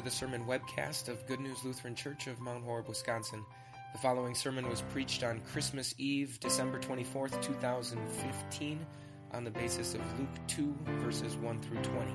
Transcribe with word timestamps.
to 0.00 0.04
the 0.04 0.10
sermon 0.10 0.42
webcast 0.46 1.08
of 1.08 1.26
Good 1.26 1.40
News 1.40 1.62
Lutheran 1.62 1.94
Church 1.94 2.26
of 2.26 2.40
Mount 2.40 2.64
Horeb, 2.64 2.88
Wisconsin. 2.88 3.44
The 3.92 3.98
following 3.98 4.34
sermon 4.34 4.66
was 4.66 4.80
preached 4.80 5.22
on 5.22 5.40
Christmas 5.40 5.94
Eve, 5.98 6.40
December 6.40 6.78
24th, 6.78 7.42
2015, 7.42 8.86
on 9.32 9.44
the 9.44 9.50
basis 9.50 9.94
of 9.94 10.00
Luke 10.18 10.46
2, 10.46 10.74
verses 11.02 11.36
1 11.36 11.60
through 11.60 11.82
20. 11.82 12.14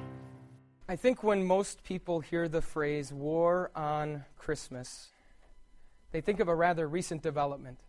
I 0.89 0.95
think 0.95 1.21
when 1.21 1.43
most 1.43 1.83
people 1.83 2.21
hear 2.21 2.47
the 2.47 2.61
phrase 2.61 3.13
war 3.13 3.69
on 3.75 4.25
Christmas, 4.35 5.11
they 6.11 6.21
think 6.21 6.39
of 6.39 6.47
a 6.47 6.55
rather 6.55 6.87
recent 6.87 7.21
development. 7.21 7.79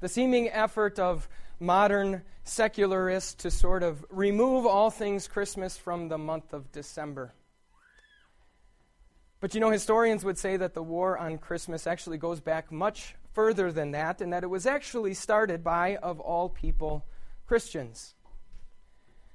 The 0.00 0.08
seeming 0.08 0.50
effort 0.50 0.98
of 0.98 1.30
modern 1.58 2.22
secularists 2.44 3.34
to 3.36 3.50
sort 3.50 3.84
of 3.84 4.04
remove 4.10 4.66
all 4.66 4.90
things 4.90 5.28
Christmas 5.28 5.78
from 5.78 6.08
the 6.08 6.18
month 6.18 6.52
of 6.52 6.70
December. 6.72 7.32
But 9.42 9.54
you 9.54 9.60
know, 9.60 9.70
historians 9.70 10.24
would 10.24 10.38
say 10.38 10.56
that 10.56 10.72
the 10.72 10.84
war 10.84 11.18
on 11.18 11.36
Christmas 11.36 11.88
actually 11.88 12.16
goes 12.16 12.38
back 12.38 12.70
much 12.70 13.16
further 13.32 13.72
than 13.72 13.90
that, 13.90 14.20
and 14.20 14.32
that 14.32 14.44
it 14.44 14.46
was 14.46 14.66
actually 14.66 15.14
started 15.14 15.64
by, 15.64 15.96
of 15.96 16.20
all 16.20 16.48
people, 16.48 17.04
Christians. 17.44 18.14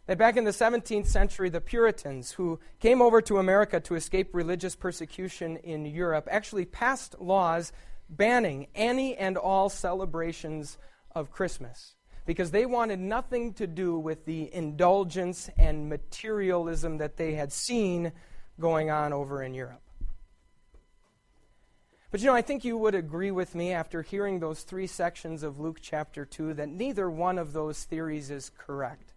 That 0.06 0.18
back 0.18 0.38
in 0.38 0.46
the 0.46 0.52
17th 0.52 1.08
century, 1.08 1.50
the 1.50 1.60
Puritans, 1.60 2.32
who 2.32 2.58
came 2.80 3.02
over 3.02 3.22
to 3.24 3.38
America 3.38 3.82
to 3.82 3.96
escape 3.96 4.30
religious 4.34 4.78
persecution 4.78 5.58
in 5.58 5.86
Europe, 5.86 6.30
actually 6.32 6.64
passed 6.64 7.20
laws 7.20 7.74
banning 8.10 8.68
any 8.76 9.14
and 9.18 9.36
all 9.36 9.68
celebrations 9.68 10.78
of 11.14 11.32
Christmas 11.32 11.96
because 12.26 12.52
they 12.52 12.66
wanted 12.66 13.00
nothing 13.02 13.54
to 13.56 13.68
do 13.68 14.00
with 14.00 14.24
the 14.24 14.54
indulgence 14.54 15.50
and 15.58 15.90
materialism 15.90 17.00
that 17.00 17.18
they 17.18 17.34
had 17.34 17.52
seen 17.52 18.14
going 18.58 18.90
on 18.90 19.12
over 19.12 19.44
in 19.44 19.54
Europe. 19.54 19.82
But 22.10 22.22
you 22.22 22.28
know, 22.28 22.36
I 22.36 22.42
think 22.42 22.64
you 22.64 22.78
would 22.78 22.96
agree 22.96 23.32
with 23.32 23.54
me 23.54 23.74
after 23.74 24.02
hearing 24.02 24.40
those 24.40 24.64
three 24.64 24.88
sections 24.88 25.44
of 25.44 25.60
Luke 25.60 25.80
chapter 25.82 26.26
2 26.26 26.54
that 26.54 26.70
neither 26.70 27.10
one 27.10 27.38
of 27.38 27.52
those 27.52 27.84
theories 27.84 28.30
is 28.30 28.52
correct. 28.58 29.14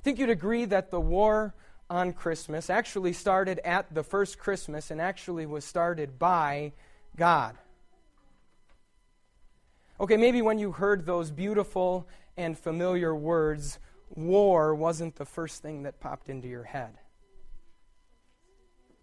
I 0.00 0.02
think 0.02 0.18
you'd 0.18 0.30
agree 0.30 0.64
that 0.64 0.90
the 0.90 1.00
war 1.00 1.54
on 1.88 2.12
Christmas 2.12 2.68
actually 2.68 3.12
started 3.12 3.60
at 3.60 3.94
the 3.94 4.02
first 4.02 4.38
Christmas 4.38 4.90
and 4.90 5.00
actually 5.00 5.46
was 5.46 5.64
started 5.64 6.18
by 6.18 6.72
God. 7.16 7.56
Okay, 10.00 10.16
maybe 10.16 10.42
when 10.42 10.58
you 10.58 10.72
heard 10.72 11.06
those 11.06 11.30
beautiful 11.30 12.08
and 12.36 12.58
familiar 12.58 13.14
words, 13.14 13.78
war 14.14 14.74
wasn't 14.74 15.16
the 15.16 15.24
first 15.24 15.62
thing 15.62 15.82
that 15.84 16.00
popped 16.00 16.28
into 16.28 16.48
your 16.48 16.64
head. 16.64 16.98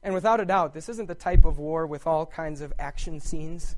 And 0.06 0.14
without 0.14 0.40
a 0.40 0.46
doubt, 0.46 0.76
this 0.76 0.88
isn't 0.88 1.08
the 1.08 1.16
type 1.16 1.46
of 1.46 1.58
war 1.58 1.88
with 1.88 2.06
all 2.06 2.28
kinds 2.28 2.62
of 2.62 2.72
action 2.78 3.20
scenes. 3.20 3.76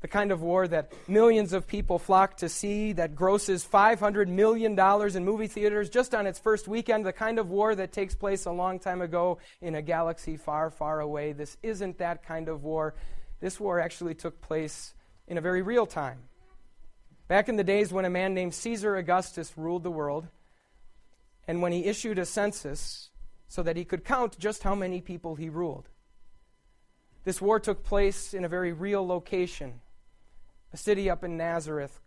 The 0.00 0.08
kind 0.08 0.32
of 0.32 0.42
war 0.42 0.66
that 0.66 0.92
millions 1.06 1.52
of 1.52 1.68
people 1.68 2.00
flock 2.00 2.38
to 2.38 2.48
see, 2.48 2.92
that 2.94 3.14
grosses 3.14 3.64
$500 3.64 4.26
million 4.26 4.76
in 4.76 5.24
movie 5.24 5.46
theaters 5.46 5.88
just 5.88 6.16
on 6.16 6.26
its 6.26 6.40
first 6.40 6.66
weekend, 6.66 7.06
the 7.06 7.12
kind 7.12 7.38
of 7.38 7.48
war 7.48 7.76
that 7.76 7.92
takes 7.92 8.16
place 8.16 8.44
a 8.44 8.50
long 8.50 8.80
time 8.80 9.00
ago 9.00 9.38
in 9.60 9.76
a 9.76 9.82
galaxy 9.82 10.36
far, 10.36 10.68
far 10.68 10.98
away. 10.98 11.32
This 11.32 11.56
isn't 11.62 11.98
that 11.98 12.24
kind 12.24 12.48
of 12.48 12.64
war. 12.64 12.96
This 13.38 13.60
war 13.60 13.78
actually 13.78 14.14
took 14.16 14.40
place 14.40 14.94
in 15.28 15.38
a 15.38 15.40
very 15.40 15.62
real 15.62 15.86
time. 15.86 16.18
Back 17.28 17.48
in 17.48 17.54
the 17.54 17.62
days 17.62 17.92
when 17.92 18.04
a 18.04 18.10
man 18.10 18.34
named 18.34 18.52
Caesar 18.52 18.96
Augustus 18.96 19.52
ruled 19.56 19.84
the 19.84 19.92
world, 19.92 20.26
and 21.46 21.62
when 21.62 21.70
he 21.70 21.84
issued 21.84 22.18
a 22.18 22.26
census 22.26 23.10
so 23.48 23.62
that 23.62 23.76
he 23.76 23.84
could 23.84 24.04
count 24.04 24.38
just 24.38 24.62
how 24.62 24.74
many 24.74 25.00
people 25.00 25.36
he 25.36 25.48
ruled. 25.48 25.88
This 27.24 27.40
war 27.40 27.58
took 27.58 27.82
place 27.82 28.34
in 28.34 28.44
a 28.44 28.48
very 28.48 28.72
real 28.72 29.06
location, 29.06 29.80
a 30.72 30.76
city 30.76 31.10
up 31.10 31.24
in 31.24 31.36
Nazareth, 31.36 32.00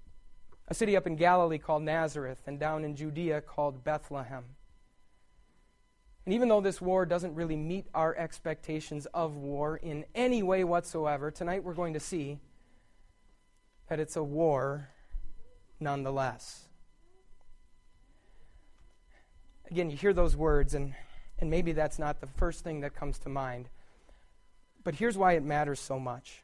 a 0.68 0.74
city 0.74 0.96
up 0.96 1.08
in 1.08 1.16
Galilee 1.16 1.58
called 1.58 1.84
Nazareth, 1.84 2.42
and 2.46 2.60
down 2.60 2.86
in 2.86 2.96
Judea 2.96 3.42
called 3.42 3.84
Bethlehem. 3.84 4.46
And 6.26 6.34
even 6.34 6.48
though 6.48 6.62
this 6.62 6.80
war 6.80 7.06
doesn't 7.06 7.34
really 7.34 7.56
meet 7.56 7.88
our 7.94 8.16
expectations 8.16 9.08
of 9.08 9.36
war 9.36 9.78
in 9.78 10.06
any 10.14 10.44
way 10.44 10.64
whatsoever, 10.64 11.32
tonight 11.32 11.64
we're 11.64 11.74
going 11.74 11.94
to 11.94 12.00
see 12.00 12.40
that 13.88 14.00
it's 14.00 14.16
a 14.16 14.24
war 14.24 14.90
nonetheless. 15.80 16.68
Again, 19.72 19.90
you 19.90 19.98
hear 19.98 20.14
those 20.14 20.36
words, 20.36 20.74
and 20.76 20.94
and 21.40 21.50
maybe 21.50 21.72
that's 21.72 22.00
not 22.00 22.22
the 22.22 22.28
first 22.28 22.64
thing 22.64 22.82
that 22.82 22.96
comes 22.96 23.20
to 23.20 23.30
mind. 23.30 23.70
But 24.84 24.96
here's 24.96 25.18
why 25.18 25.34
it 25.34 25.44
matters 25.44 25.80
so 25.80 26.00
much. 26.00 26.44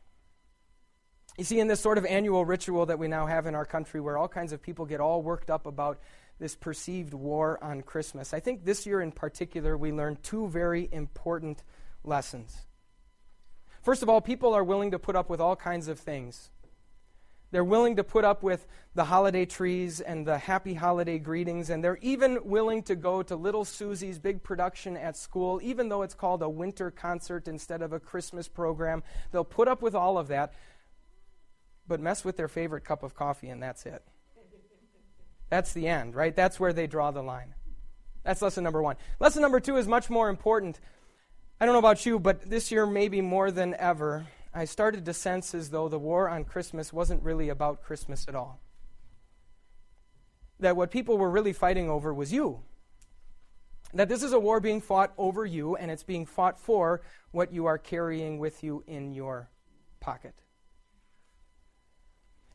You 1.38 1.44
see, 1.44 1.60
in 1.60 1.68
this 1.68 1.82
sort 1.82 1.98
of 1.98 2.06
annual 2.06 2.46
ritual 2.46 2.86
that 2.86 3.00
we 3.00 3.08
now 3.08 3.26
have 3.26 3.46
in 3.46 3.56
our 3.56 3.66
country 3.66 4.00
where 4.00 4.18
all 4.18 4.28
kinds 4.28 4.54
of 4.54 4.62
people 4.62 4.86
get 4.86 5.02
all 5.02 5.22
worked 5.22 5.50
up 5.50 5.66
about 5.66 6.00
this 6.40 6.56
perceived 6.56 7.14
war 7.14 7.62
on 7.62 7.82
Christmas, 7.82 8.34
I 8.34 8.40
think 8.40 8.64
this 8.64 8.86
year 8.86 9.02
in 9.02 9.12
particular 9.12 9.78
we 9.78 9.92
learned 9.92 10.24
two 10.24 10.48
very 10.48 10.88
important 10.92 11.64
lessons. 12.04 12.66
First 13.82 14.02
of 14.02 14.10
all, 14.10 14.22
people 14.22 14.54
are 14.54 14.64
willing 14.64 14.92
to 14.92 15.00
put 15.00 15.16
up 15.16 15.30
with 15.30 15.40
all 15.40 15.56
kinds 15.56 15.88
of 15.88 16.00
things 16.00 16.50
they're 17.52 17.64
willing 17.64 17.96
to 17.96 18.04
put 18.04 18.26
up 18.26 18.44
with 18.44 18.68
the 18.96 19.06
holiday 19.06 19.46
trees 19.46 20.02
and 20.02 20.26
the 20.26 20.38
happy 20.38 20.74
holiday 20.74 21.20
greetings, 21.20 21.70
and 21.70 21.84
they're 21.84 22.00
even 22.02 22.40
willing 22.44 22.84
to 22.84 22.96
go 22.96 23.22
to 23.24 23.36
Little 23.36 23.66
Susie's 23.66 24.20
big 24.20 24.44
production 24.44 24.98
at 24.98 25.16
school, 25.16 25.60
even 25.64 25.90
though 25.90 26.02
it's 26.02 26.14
called 26.14 26.42
a 26.42 26.50
winter 26.50 26.92
concert 26.92 27.48
instead 27.48 27.82
of 27.82 27.94
a 27.94 28.00
Christmas 28.00 28.48
program. 28.48 29.04
They'll 29.32 29.44
put 29.44 29.68
up 29.68 29.82
with 29.82 29.96
all 29.96 30.18
of 30.18 30.28
that, 30.30 30.54
but 31.88 32.00
mess 32.00 32.26
with 32.26 32.38
their 32.38 32.48
favorite 32.48 32.84
cup 32.84 33.04
of 33.04 33.16
coffee, 33.16 33.50
and 33.50 33.62
that's 33.62 33.86
it. 33.86 34.04
That's 35.50 35.74
the 35.74 35.88
end, 35.88 36.16
right? 36.16 36.36
That's 36.36 36.60
where 36.60 36.74
they 36.74 36.88
draw 36.88 37.12
the 37.12 37.22
line. 37.22 37.54
That's 38.24 38.42
lesson 38.42 38.64
number 38.64 38.82
one. 38.82 38.96
Lesson 39.20 39.42
number 39.42 39.60
two 39.60 39.78
is 39.78 39.88
much 39.88 40.10
more 40.10 40.30
important. 40.30 40.80
I 41.62 41.66
don't 41.66 41.74
know 41.74 41.80
about 41.80 42.06
you, 42.06 42.20
but 42.20 42.50
this 42.50 42.72
year, 42.72 42.86
maybe 42.86 43.22
more 43.22 43.52
than 43.52 43.76
ever, 43.76 44.26
I 44.58 44.64
started 44.64 45.04
to 45.04 45.14
sense 45.14 45.54
as 45.54 45.70
though 45.70 45.90
the 45.90 46.00
war 46.00 46.30
on 46.30 46.46
Christmas 46.46 46.94
wasn't 46.94 47.22
really 47.24 47.50
about 47.50 47.84
Christmas 47.84 48.26
at 48.30 48.36
all. 48.36 48.62
That 50.62 50.78
what 50.78 50.92
people 50.92 51.18
were 51.18 51.30
really 51.30 51.52
fighting 51.52 51.90
over 51.90 52.14
was 52.14 52.32
you. 52.32 52.62
That 53.94 54.08
this 54.08 54.24
is 54.24 54.32
a 54.32 54.40
war 54.40 54.62
being 54.62 54.80
fought 54.80 55.12
over 55.18 55.46
you, 55.46 55.76
and 55.76 55.92
it's 55.92 56.04
being 56.04 56.26
fought 56.26 56.58
for 56.58 57.02
what 57.32 57.52
you 57.52 57.66
are 57.66 57.78
carrying 57.78 58.40
with 58.40 58.64
you 58.64 58.82
in 58.88 59.12
your 59.12 59.50
pocket. 60.00 60.45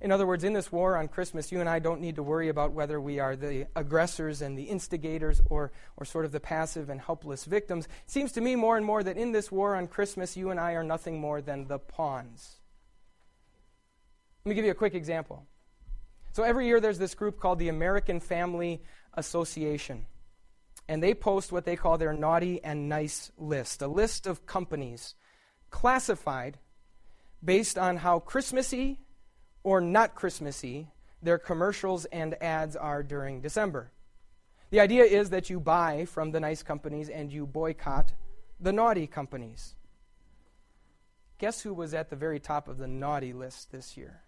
In 0.01 0.11
other 0.13 0.27
words, 0.27 0.45
in 0.45 0.55
this 0.55 0.73
war 0.73 0.97
on 0.97 1.09
Christmas, 1.09 1.53
you 1.53 1.61
and 1.61 1.69
I 1.69 1.79
don't 1.79 2.01
need 2.01 2.17
to 2.17 2.23
worry 2.23 2.49
about 2.49 2.73
whether 2.73 2.99
we 2.99 3.19
are 3.19 3.37
the 3.37 3.67
aggressors 3.77 4.41
and 4.41 4.57
the 4.57 4.65
instigators 4.65 5.43
or, 5.47 5.73
or 5.99 6.07
sort 6.07 6.25
of 6.25 6.33
the 6.33 6.41
passive 6.41 6.89
and 6.89 7.01
helpless 7.01 7.45
victims. 7.45 7.85
It 7.85 8.11
seems 8.11 8.33
to 8.33 8.41
me 8.41 8.57
more 8.57 8.79
and 8.79 8.87
more 8.87 9.03
that 9.03 9.19
in 9.19 9.33
this 9.33 9.53
war 9.53 9.77
on 9.77 9.89
Christmas, 9.89 10.39
you 10.39 10.51
and 10.51 10.59
I 10.59 10.73
are 10.73 10.83
nothing 10.83 11.21
more 11.21 11.43
than 11.43 11.67
the 11.67 11.79
pawns. 11.79 12.57
Let 14.45 14.51
me 14.51 14.55
give 14.55 14.65
you 14.65 14.71
a 14.71 14.75
quick 14.75 14.95
example. 14.95 15.45
So 16.33 16.45
every 16.45 16.67
year 16.67 16.81
there's 16.81 16.99
this 16.99 17.15
group 17.15 17.39
called 17.39 17.59
the 17.59 17.69
American 17.69 18.21
Family 18.21 18.83
Association. 19.13 20.07
And 20.89 21.03
they 21.03 21.13
post 21.13 21.53
what 21.53 21.67
they 21.67 21.77
call 21.77 21.99
their 21.99 22.15
naughty 22.15 22.65
and 22.65 22.89
nice 22.89 23.31
list 23.37 23.83
a 23.83 23.87
list 23.87 24.27
of 24.27 24.47
companies 24.47 25.15
classified 25.69 26.59
based 27.45 27.79
on 27.79 27.99
how 27.99 28.19
Christmassy 28.19 28.99
or 29.63 29.81
not 29.81 30.15
Christmassy 30.15 30.89
their 31.23 31.39
commercials 31.39 32.07
and 32.07 32.41
ads 32.43 32.77
are 32.77 33.03
during 33.03 33.41
December. 33.41 33.91
The 34.71 34.81
idea 34.81 35.05
is 35.05 35.31
that 35.31 35.51
you 35.51 35.61
buy 35.61 36.05
from 36.05 36.31
the 36.31 36.41
nice 36.41 36.63
companies 36.63 37.09
and 37.09 37.33
you 37.33 37.47
boycott 37.47 38.13
the 38.61 38.73
naughty 38.73 39.07
companies. 39.07 39.75
Guess 41.39 41.63
who 41.63 41.75
was 41.75 41.95
at 41.95 42.11
the 42.11 42.17
very 42.17 42.39
top 42.39 42.69
of 42.69 42.79
the 42.79 42.87
naughty 42.87 43.33
list 43.33 43.73
this 43.73 43.97
year? 43.97 44.23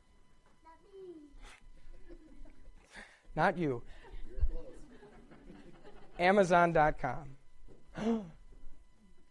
Not 0.65 0.79
me. 0.93 1.15
Not 3.37 3.59
you. 3.59 3.83
Amazon.com. 6.19 7.37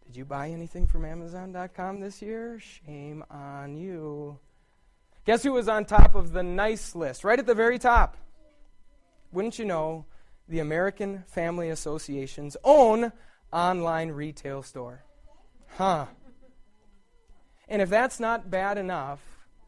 Did 0.06 0.16
you 0.16 0.24
buy 0.24 0.50
anything 0.50 0.86
from 0.86 1.04
Amazon.com 1.04 2.00
this 2.00 2.22
year? 2.22 2.60
Shame 2.60 3.24
on 3.30 3.76
you. 3.76 4.38
Guess 5.24 5.44
who 5.44 5.52
was 5.52 5.68
on 5.68 5.84
top 5.84 6.14
of 6.14 6.32
the 6.32 6.42
nice 6.42 6.94
list? 6.94 7.22
Right 7.22 7.38
at 7.38 7.46
the 7.46 7.54
very 7.54 7.78
top. 7.78 8.16
Wouldn't 9.32 9.58
you 9.58 9.64
know, 9.64 10.04
the 10.48 10.58
American 10.58 11.24
Family 11.28 11.70
Association's 11.70 12.56
own 12.64 13.12
online 13.52 14.10
retail 14.10 14.62
store. 14.62 15.04
Huh. 15.76 16.06
And 17.68 17.80
if 17.80 17.88
that's 17.88 18.18
not 18.18 18.50
bad 18.50 18.78
enough, 18.78 19.20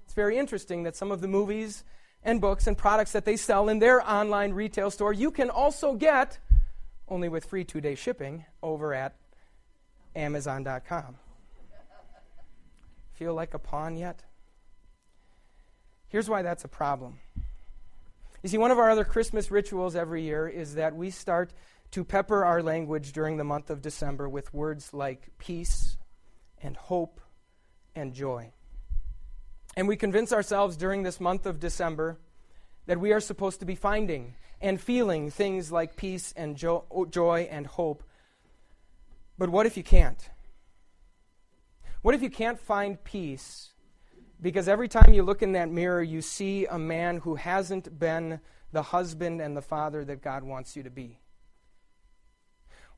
it's 0.05 0.15
very 0.15 0.37
interesting 0.37 0.83
that 0.83 0.97
some 0.97 1.13
of 1.13 1.21
the 1.21 1.29
movies 1.29 1.85
and 2.23 2.41
books 2.41 2.67
and 2.67 2.77
products 2.77 3.13
that 3.13 3.25
they 3.25 3.37
sell 3.37 3.69
in 3.69 3.79
their 3.79 4.07
online 4.09 4.53
retail 4.53 4.91
store, 4.91 5.13
you 5.13 5.31
can 5.31 5.51
also 5.51 5.95
get, 5.95 6.39
only 7.09 7.29
with 7.29 7.45
free 7.45 7.65
two 7.65 7.81
day 7.81 7.95
shipping, 7.95 8.45
over 8.63 8.93
at 8.93 9.15
Amazon.com. 10.17 11.17
feel 13.15 13.35
like 13.35 13.55
a 13.55 13.59
pawn 13.59 13.97
yet? 13.97 14.23
Here's 16.15 16.31
why 16.31 16.43
that's 16.43 16.63
a 16.63 16.69
problem. 16.69 17.19
You 18.45 18.49
see, 18.49 18.57
one 18.57 18.71
of 18.71 18.79
our 18.79 18.89
other 18.89 19.03
Christmas 19.03 19.51
rituals 19.51 19.97
every 19.97 20.23
year 20.23 20.47
is 20.47 20.77
that 20.77 20.95
we 20.95 21.11
start 21.11 21.53
to 21.91 22.05
pepper 22.05 22.45
our 22.45 22.63
language 22.63 23.13
during 23.13 23.37
the 23.37 23.43
month 23.43 23.69
of 23.69 23.83
December 23.83 24.29
with 24.29 24.55
words 24.55 24.95
like 24.95 25.31
peace 25.39 25.97
and 26.63 26.77
hope 26.77 27.21
and 27.97 28.15
joy. 28.15 28.53
And 29.77 29.89
we 29.89 29.97
convince 29.97 30.33
ourselves 30.33 30.77
during 30.77 31.03
this 31.03 31.19
month 31.19 31.47
of 31.47 31.59
December 31.59 32.21
that 32.87 33.01
we 33.01 33.13
are 33.13 33.19
supposed 33.19 33.59
to 33.59 33.67
be 33.67 33.75
finding 33.75 34.37
and 34.61 34.81
feeling 34.81 35.33
things 35.33 35.73
like 35.73 35.97
peace 35.97 36.33
and 36.37 36.57
jo- 36.57 37.09
joy 37.11 37.49
and 37.51 37.67
hope. 37.67 38.05
But 39.37 39.49
what 39.49 39.67
if 39.67 39.77
you 39.77 39.83
can't? 39.83 40.31
What 42.03 42.15
if 42.15 42.23
you 42.23 42.31
can't 42.31 42.61
find 42.61 43.03
peace 43.03 43.74
because 44.45 44.69
every 44.69 44.89
time 44.89 45.15
you 45.15 45.23
look 45.23 45.41
in 45.41 45.53
that 45.53 45.71
mirror, 45.71 46.03
you 46.03 46.21
see 46.21 46.67
a 46.67 46.79
man 46.79 47.17
who 47.17 47.37
hasn't 47.37 47.99
been 47.99 48.41
the 48.73 48.83
husband 48.83 49.41
and 49.41 49.57
the 49.57 49.63
father 49.63 50.05
that 50.05 50.21
God 50.21 50.45
wants 50.45 50.77
you 50.77 50.83
to 50.83 50.91
be? 50.91 51.19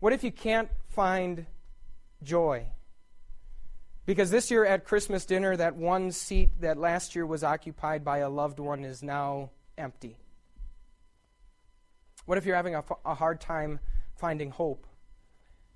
What 0.01 0.13
if 0.13 0.25
you 0.25 0.33
can't 0.33 0.69
find 0.89 1.47
joy? 2.21 2.67
Because 4.07 4.33
this 4.33 4.51
year 4.51 4.67
at 4.67 4.85
Christmas 4.85 5.25
dinner, 5.25 5.57
that 5.57 5.77
one 5.77 6.11
seat 6.11 6.51
that 6.63 6.79
last 6.79 7.15
year 7.15 7.25
was 7.25 7.45
occupied 7.45 8.05
by 8.05 8.19
a 8.19 8.29
loved 8.29 8.59
one 8.59 8.85
is 8.85 9.05
now 9.05 9.51
empty. 9.79 10.17
What 12.25 12.39
if 12.39 12.45
you're 12.45 12.57
having 12.57 12.75
a, 12.75 13.15
hard 13.15 13.41
time 13.41 13.79
finding 14.17 14.51
hope? 14.51 14.85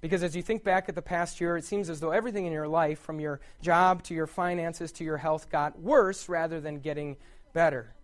Because 0.00 0.22
as 0.22 0.34
you 0.34 0.42
think 0.42 0.64
back 0.64 0.88
at 0.88 0.94
the 0.94 1.02
past 1.02 1.40
year, 1.40 1.56
it 1.56 1.64
seems 1.64 1.90
as 1.90 2.00
though 2.00 2.10
everything 2.10 2.46
in 2.46 2.52
your 2.52 2.68
life, 2.68 2.98
from 2.98 3.20
your 3.20 3.40
job 3.60 4.02
to 4.04 4.14
your 4.14 4.26
finances 4.26 4.92
to 4.92 5.04
your 5.04 5.18
health, 5.18 5.50
got 5.50 5.78
worse 5.78 6.28
rather 6.28 6.60
than 6.60 6.80
getting 6.80 7.16
better. 7.52 7.94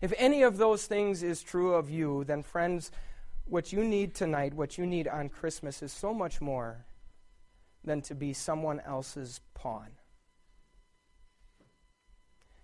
If 0.00 0.12
any 0.16 0.42
of 0.42 0.56
those 0.56 0.86
things 0.86 1.22
is 1.22 1.42
true 1.42 1.74
of 1.74 1.90
you, 1.90 2.24
then, 2.24 2.42
friends, 2.42 2.90
what 3.44 3.72
you 3.72 3.84
need 3.84 4.14
tonight, 4.14 4.54
what 4.54 4.78
you 4.78 4.86
need 4.86 5.06
on 5.06 5.28
Christmas, 5.28 5.82
is 5.82 5.92
so 5.92 6.14
much 6.14 6.40
more 6.40 6.86
than 7.84 8.00
to 8.02 8.14
be 8.14 8.32
someone 8.32 8.80
else's 8.80 9.40
pawn. 9.54 9.88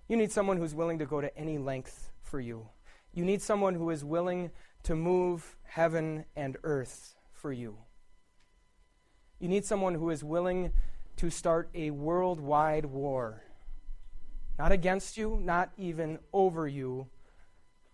You 0.09 0.17
need 0.17 0.33
someone 0.33 0.57
who's 0.57 0.75
willing 0.75 0.99
to 0.99 1.07
go 1.07 1.21
to 1.21 1.37
any 1.39 1.59
length 1.59 2.11
for 2.23 2.41
you. 2.41 2.69
You 3.13 3.25
need 3.25 3.43
someone 3.43 3.75
who 3.75 3.91
is 3.91 4.05
willing 4.05 4.51
to 4.85 4.95
move 4.95 5.57
heaven 5.65 6.25
and 6.35 6.57
earth 6.65 7.15
for 7.43 7.53
you. 7.53 7.77
You 9.41 9.49
need 9.49 9.65
someone 9.65 9.97
who 9.97 10.11
is 10.11 10.23
willing 10.23 10.73
to 11.17 11.29
start 11.29 11.69
a 11.75 11.91
worldwide 11.91 12.87
war. 12.87 13.43
Not 14.59 14.71
against 14.71 15.19
you, 15.19 15.41
not 15.43 15.73
even 15.77 16.21
over 16.33 16.69
you, 16.69 17.09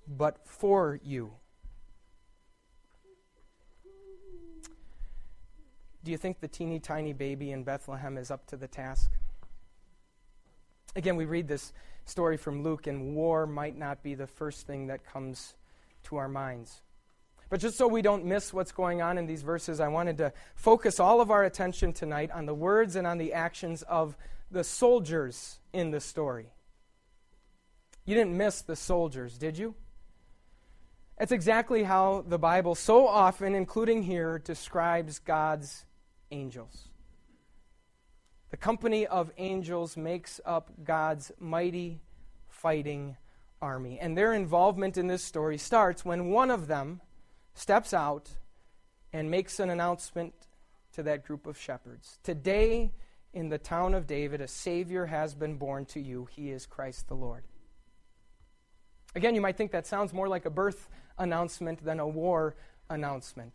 but 0.07 0.47
for 0.47 1.01
you. 1.03 1.33
Do 6.05 6.11
you 6.13 6.19
think 6.19 6.41
the 6.41 6.49
teeny 6.49 6.79
tiny 6.79 7.15
baby 7.15 7.51
in 7.51 7.65
Bethlehem 7.65 8.19
is 8.19 8.31
up 8.31 8.47
to 8.49 8.57
the 8.57 8.69
task? 8.69 9.11
Again, 10.95 11.17
we 11.17 11.25
read 11.25 11.49
this 11.49 11.73
story 12.05 12.37
from 12.37 12.63
Luke, 12.63 12.87
and 12.87 13.15
war 13.15 13.47
might 13.47 13.77
not 13.77 14.03
be 14.03 14.15
the 14.15 14.27
first 14.27 14.67
thing 14.67 14.87
that 14.89 15.05
comes 15.05 15.55
to 16.05 16.17
our 16.17 16.29
minds. 16.29 16.83
But 17.51 17.61
just 17.61 17.79
so 17.79 17.89
we 17.89 18.03
don't 18.03 18.27
miss 18.27 18.53
what's 18.53 18.73
going 18.73 19.01
on 19.01 19.17
in 19.17 19.27
these 19.27 19.43
verses, 19.43 19.81
I 19.81 19.89
wanted 19.89 20.19
to 20.19 20.33
focus 20.55 21.01
all 21.01 21.21
of 21.21 21.31
our 21.31 21.45
attention 21.45 21.93
tonight 21.93 22.31
on 22.31 22.47
the 22.47 22.55
words 22.55 22.95
and 22.95 23.07
on 23.07 23.19
the 23.19 23.33
actions 23.33 23.83
of 23.83 24.17
the 24.51 24.65
soldiers 24.65 25.59
in 25.73 25.91
the 25.91 26.01
story. 26.01 26.53
You 28.05 28.15
didn't 28.15 28.37
miss 28.37 28.63
the 28.63 28.77
soldiers, 28.77 29.39
did 29.39 29.57
you? 29.57 29.75
That's 31.19 31.33
exactly 31.33 31.83
how 31.83 32.25
the 32.29 32.39
Bible, 32.39 32.75
so 32.75 33.07
often, 33.09 33.55
including 33.55 34.03
here, 34.03 34.39
describes 34.39 35.19
God's 35.19 35.85
angels. 36.31 36.89
The 38.51 38.57
company 38.57 39.07
of 39.07 39.31
angels 39.37 39.97
makes 39.97 40.41
up 40.45 40.71
God's 40.85 41.33
mighty 41.39 42.01
fighting 42.49 43.17
army. 43.61 43.99
And 44.01 44.17
their 44.17 44.33
involvement 44.33 44.97
in 44.97 45.07
this 45.07 45.25
story 45.25 45.59
starts 45.59 46.05
when 46.05 46.31
one 46.31 46.51
of 46.51 46.67
them 46.67 47.01
steps 47.59 47.93
out 47.93 48.31
and 49.13 49.31
makes 49.31 49.59
an 49.59 49.69
announcement 49.69 50.33
to 50.93 51.03
that 51.03 51.25
group 51.25 51.47
of 51.47 51.59
shepherds. 51.59 52.19
Today, 52.23 52.93
in 53.35 53.49
the 53.49 53.59
town 53.59 53.95
of 53.95 54.07
David, 54.07 54.41
a 54.41 54.49
Savior 54.49 55.07
has 55.07 55.35
been 55.35 55.57
born 55.57 55.85
to 55.87 56.01
you. 56.01 56.29
He 56.31 56.51
is 56.51 56.67
Christ 56.67 57.09
the 57.09 57.15
Lord. 57.15 57.43
Again, 59.15 59.35
you 59.35 59.41
might 59.41 59.57
think 59.57 59.73
that 59.73 59.87
sounds 59.87 60.13
more 60.13 60.29
like 60.29 60.45
a 60.45 60.51
birth 60.51 60.89
announcement 61.19 61.85
than 61.85 61.99
a 61.99 62.07
war 62.07 62.55
announcement. 62.89 63.55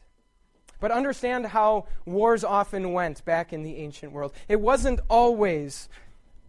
But 0.80 0.92
understand 0.92 1.48
how 1.48 1.88
wars 2.06 2.44
often 2.44 2.92
went 2.92 3.24
back 3.24 3.54
in 3.54 3.64
the 3.64 3.78
ancient 3.78 4.12
world. 4.12 4.34
It 4.50 4.60
wasn't 4.60 5.00
always 5.10 5.88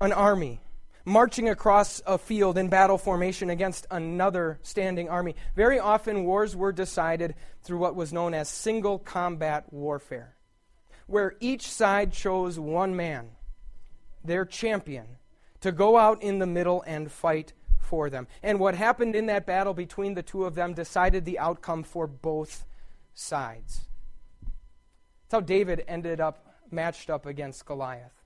an 0.01 0.13
army 0.13 0.61
marching 1.05 1.49
across 1.49 2.01
a 2.07 2.17
field 2.17 2.57
in 2.57 2.69
battle 2.69 2.99
formation 2.99 3.51
against 3.51 3.87
another 3.91 4.59
standing 4.63 5.09
army. 5.09 5.37
Very 5.55 5.79
often, 5.79 6.25
wars 6.25 6.57
were 6.57 6.73
decided 6.73 7.35
through 7.63 7.79
what 7.79 7.95
was 7.95 8.13
known 8.13 8.35
as 8.35 8.49
single 8.49 8.99
combat 8.99 9.73
warfare, 9.73 10.37
where 11.07 11.35
each 11.41 11.71
side 11.71 12.13
chose 12.13 12.59
one 12.59 12.97
man, 12.97 13.31
their 14.25 14.45
champion, 14.45 15.07
to 15.61 15.73
go 15.73 15.97
out 15.97 16.23
in 16.23 16.39
the 16.39 16.47
middle 16.47 16.83
and 16.87 17.11
fight 17.11 17.53
for 17.79 18.09
them. 18.09 18.27
And 18.43 18.59
what 18.59 18.75
happened 18.75 19.15
in 19.15 19.27
that 19.27 19.47
battle 19.47 19.75
between 19.75 20.15
the 20.15 20.23
two 20.23 20.45
of 20.45 20.55
them 20.55 20.73
decided 20.73 21.25
the 21.25 21.39
outcome 21.39 21.83
for 21.83 22.07
both 22.07 22.65
sides. 23.13 23.87
That's 24.43 25.33
how 25.33 25.41
David 25.41 25.85
ended 25.87 26.21
up 26.21 26.55
matched 26.71 27.11
up 27.11 27.27
against 27.27 27.67
Goliath. 27.67 28.24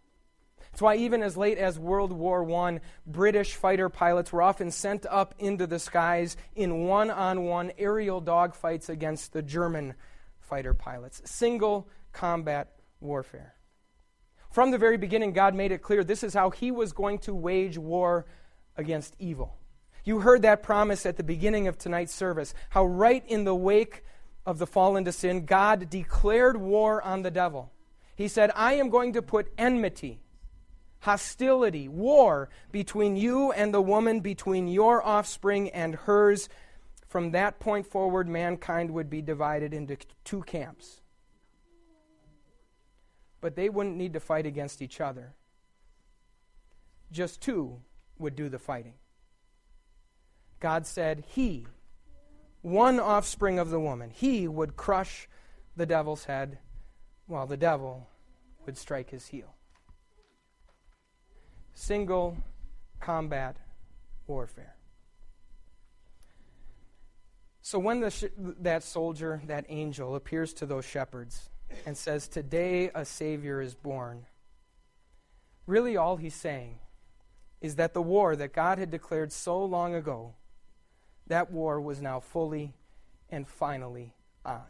That's 0.70 0.82
why, 0.82 0.96
even 0.96 1.22
as 1.22 1.36
late 1.36 1.58
as 1.58 1.78
World 1.78 2.12
War 2.12 2.48
I, 2.50 2.80
British 3.06 3.54
fighter 3.54 3.88
pilots 3.88 4.32
were 4.32 4.42
often 4.42 4.70
sent 4.70 5.06
up 5.06 5.34
into 5.38 5.66
the 5.66 5.78
skies 5.78 6.36
in 6.54 6.84
one 6.84 7.10
on 7.10 7.44
one 7.44 7.72
aerial 7.78 8.22
dogfights 8.22 8.88
against 8.88 9.32
the 9.32 9.42
German 9.42 9.94
fighter 10.40 10.74
pilots. 10.74 11.22
Single 11.24 11.88
combat 12.12 12.72
warfare. 13.00 13.54
From 14.50 14.70
the 14.70 14.78
very 14.78 14.96
beginning, 14.96 15.32
God 15.32 15.54
made 15.54 15.72
it 15.72 15.82
clear 15.82 16.02
this 16.02 16.22
is 16.22 16.34
how 16.34 16.50
He 16.50 16.70
was 16.70 16.92
going 16.92 17.18
to 17.20 17.34
wage 17.34 17.76
war 17.76 18.26
against 18.76 19.14
evil. 19.18 19.56
You 20.04 20.20
heard 20.20 20.42
that 20.42 20.62
promise 20.62 21.04
at 21.04 21.16
the 21.16 21.22
beginning 21.22 21.68
of 21.68 21.76
tonight's 21.76 22.14
service, 22.14 22.54
how 22.70 22.86
right 22.86 23.22
in 23.26 23.44
the 23.44 23.54
wake 23.54 24.04
of 24.46 24.58
the 24.58 24.66
fall 24.66 24.96
into 24.96 25.12
sin, 25.12 25.44
God 25.44 25.90
declared 25.90 26.56
war 26.56 27.02
on 27.02 27.22
the 27.22 27.30
devil. 27.30 27.70
He 28.16 28.28
said, 28.28 28.50
I 28.56 28.74
am 28.74 28.88
going 28.88 29.12
to 29.12 29.22
put 29.22 29.52
enmity 29.58 30.20
hostility, 31.00 31.88
war 31.88 32.48
between 32.72 33.16
you 33.16 33.52
and 33.52 33.72
the 33.72 33.82
woman, 33.82 34.20
between 34.20 34.68
your 34.68 35.04
offspring 35.04 35.70
and 35.70 35.94
hers. 35.94 36.48
From 37.06 37.30
that 37.30 37.60
point 37.60 37.86
forward, 37.86 38.28
mankind 38.28 38.90
would 38.90 39.08
be 39.08 39.22
divided 39.22 39.72
into 39.72 39.96
two 40.24 40.42
camps. 40.42 41.00
But 43.40 43.54
they 43.54 43.68
wouldn't 43.68 43.96
need 43.96 44.12
to 44.14 44.20
fight 44.20 44.46
against 44.46 44.82
each 44.82 45.00
other. 45.00 45.34
Just 47.12 47.40
two 47.40 47.80
would 48.18 48.34
do 48.34 48.48
the 48.48 48.58
fighting. 48.58 48.94
God 50.60 50.86
said, 50.86 51.24
He, 51.28 51.66
one 52.62 52.98
offspring 52.98 53.58
of 53.60 53.70
the 53.70 53.80
woman, 53.80 54.10
he 54.10 54.48
would 54.48 54.76
crush 54.76 55.28
the 55.76 55.86
devil's 55.86 56.24
head 56.24 56.58
while 57.26 57.46
the 57.46 57.56
devil 57.56 58.08
would 58.66 58.76
strike 58.76 59.10
his 59.10 59.28
heel 59.28 59.54
single 61.78 62.36
combat 62.98 63.56
warfare. 64.26 64.74
So 67.62 67.78
when 67.78 68.08
sh- 68.10 68.24
that 68.60 68.82
soldier, 68.82 69.40
that 69.46 69.64
angel, 69.68 70.16
appears 70.16 70.52
to 70.54 70.66
those 70.66 70.84
shepherds 70.84 71.50
and 71.86 71.96
says, 71.96 72.26
Today 72.26 72.90
a 72.94 73.04
Savior 73.04 73.60
is 73.60 73.74
born, 73.74 74.26
really 75.66 75.96
all 75.96 76.16
he's 76.16 76.34
saying 76.34 76.80
is 77.60 77.76
that 77.76 77.94
the 77.94 78.02
war 78.02 78.34
that 78.34 78.52
God 78.52 78.78
had 78.78 78.90
declared 78.90 79.32
so 79.32 79.64
long 79.64 79.94
ago, 79.94 80.34
that 81.28 81.52
war 81.52 81.80
was 81.80 82.00
now 82.00 82.18
fully 82.20 82.74
and 83.30 83.46
finally 83.46 84.14
on. 84.44 84.62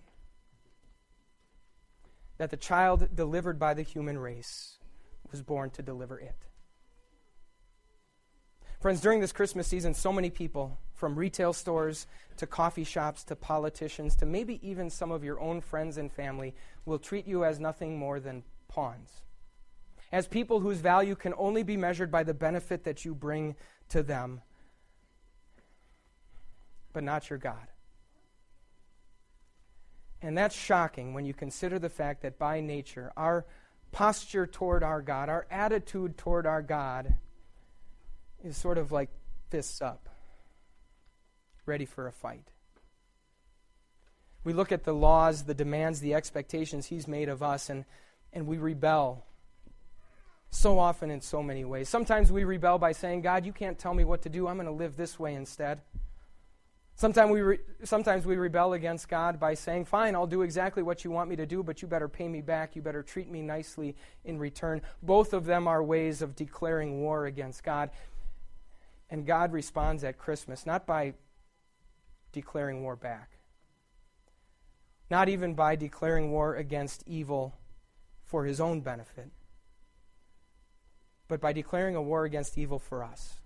That 2.36 2.50
the 2.50 2.56
child 2.56 3.14
delivered 3.14 3.58
by 3.58 3.74
the 3.74 3.82
human 3.82 4.18
race 4.18 4.76
was 5.30 5.42
born 5.42 5.70
to 5.70 5.82
deliver 5.82 6.18
it. 6.18 6.47
Friends, 8.80 9.00
during 9.00 9.18
this 9.18 9.32
Christmas 9.32 9.66
season, 9.66 9.92
so 9.92 10.12
many 10.12 10.30
people, 10.30 10.78
from 10.94 11.16
retail 11.16 11.52
stores 11.52 12.06
to 12.36 12.46
coffee 12.46 12.84
shops 12.84 13.24
to 13.24 13.34
politicians 13.34 14.14
to 14.16 14.26
maybe 14.26 14.60
even 14.68 14.88
some 14.88 15.10
of 15.10 15.24
your 15.24 15.40
own 15.40 15.60
friends 15.60 15.98
and 15.98 16.12
family, 16.12 16.54
will 16.84 16.98
treat 16.98 17.26
you 17.26 17.44
as 17.44 17.58
nothing 17.58 17.98
more 17.98 18.20
than 18.20 18.44
pawns. 18.68 19.22
as 20.10 20.26
people 20.26 20.60
whose 20.60 20.78
value 20.78 21.14
can 21.14 21.34
only 21.36 21.62
be 21.62 21.76
measured 21.76 22.10
by 22.10 22.22
the 22.22 22.34
benefit 22.34 22.84
that 22.84 23.04
you 23.04 23.14
bring 23.14 23.54
to 23.90 24.02
them, 24.02 24.40
but 26.92 27.04
not 27.04 27.28
your 27.28 27.38
God. 27.38 27.68
And 30.20 30.36
that's 30.36 30.56
shocking 30.56 31.14
when 31.14 31.24
you 31.24 31.34
consider 31.34 31.78
the 31.78 31.88
fact 31.88 32.22
that 32.22 32.38
by 32.38 32.60
nature, 32.60 33.12
our 33.16 33.44
posture 33.92 34.46
toward 34.46 34.82
our 34.82 35.00
God, 35.00 35.28
our 35.28 35.46
attitude 35.50 36.16
toward 36.18 36.46
our 36.46 36.62
God, 36.62 37.14
is 38.44 38.56
sort 38.56 38.78
of 38.78 38.92
like 38.92 39.10
fists 39.50 39.80
up, 39.82 40.08
ready 41.66 41.84
for 41.84 42.06
a 42.06 42.12
fight. 42.12 42.50
We 44.44 44.52
look 44.52 44.72
at 44.72 44.84
the 44.84 44.94
laws, 44.94 45.44
the 45.44 45.54
demands, 45.54 46.00
the 46.00 46.14
expectations 46.14 46.86
He's 46.86 47.08
made 47.08 47.28
of 47.28 47.42
us, 47.42 47.68
and, 47.68 47.84
and 48.32 48.46
we 48.46 48.58
rebel 48.58 49.24
so 50.50 50.78
often 50.78 51.10
in 51.10 51.20
so 51.20 51.42
many 51.42 51.64
ways. 51.64 51.88
Sometimes 51.88 52.32
we 52.32 52.44
rebel 52.44 52.78
by 52.78 52.92
saying, 52.92 53.22
God, 53.22 53.44
you 53.44 53.52
can't 53.52 53.78
tell 53.78 53.92
me 53.92 54.04
what 54.04 54.22
to 54.22 54.28
do. 54.28 54.48
I'm 54.48 54.56
going 54.56 54.66
to 54.66 54.72
live 54.72 54.96
this 54.96 55.18
way 55.18 55.34
instead. 55.34 55.82
Sometimes 56.94 57.30
we, 57.30 57.42
re- 57.42 57.58
sometimes 57.84 58.26
we 58.26 58.36
rebel 58.36 58.72
against 58.72 59.08
God 59.08 59.38
by 59.38 59.54
saying, 59.54 59.84
Fine, 59.84 60.16
I'll 60.16 60.26
do 60.26 60.42
exactly 60.42 60.82
what 60.82 61.04
you 61.04 61.12
want 61.12 61.30
me 61.30 61.36
to 61.36 61.46
do, 61.46 61.62
but 61.62 61.80
you 61.80 61.86
better 61.86 62.08
pay 62.08 62.26
me 62.26 62.40
back. 62.40 62.74
You 62.74 62.82
better 62.82 63.04
treat 63.04 63.30
me 63.30 63.40
nicely 63.40 63.94
in 64.24 64.36
return. 64.36 64.82
Both 65.00 65.32
of 65.32 65.44
them 65.44 65.68
are 65.68 65.80
ways 65.80 66.22
of 66.22 66.34
declaring 66.34 67.00
war 67.00 67.26
against 67.26 67.62
God. 67.62 67.90
And 69.10 69.26
God 69.26 69.52
responds 69.52 70.04
at 70.04 70.18
Christmas 70.18 70.66
not 70.66 70.86
by 70.86 71.14
declaring 72.32 72.82
war 72.82 72.96
back, 72.96 73.38
not 75.10 75.28
even 75.28 75.54
by 75.54 75.76
declaring 75.76 76.30
war 76.30 76.56
against 76.56 77.02
evil 77.06 77.54
for 78.24 78.44
his 78.44 78.60
own 78.60 78.80
benefit, 78.80 79.30
but 81.26 81.40
by 81.40 81.52
declaring 81.52 81.96
a 81.96 82.02
war 82.02 82.24
against 82.24 82.58
evil 82.58 82.78
for 82.78 83.02
us 83.02 83.38